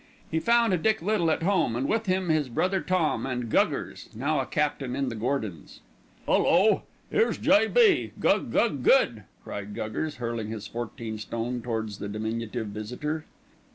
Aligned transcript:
He 0.31 0.39
found 0.39 0.81
Dick 0.81 1.03
Little 1.03 1.29
at 1.29 1.43
home 1.43 1.75
and 1.75 1.87
with 1.87 2.07
him 2.07 2.29
his 2.29 2.49
brother 2.49 2.81
Tom, 2.81 3.27
and 3.27 3.51
"Guggers," 3.51 4.09
now 4.15 4.39
a 4.39 4.47
captain 4.47 4.95
in 4.95 5.09
the 5.09 5.15
Gordons. 5.15 5.81
"Hullo! 6.25 6.81
Here's 7.11 7.37
J.B., 7.37 8.13
gug 8.19 8.51
gug 8.51 8.81
good," 8.81 9.25
cried 9.43 9.75
Guggers, 9.75 10.15
hurling 10.15 10.47
his 10.47 10.65
fourteen 10.65 11.19
stone 11.19 11.61
towards 11.61 11.99
the 11.99 12.09
diminutive 12.09 12.69
visitor. 12.69 13.25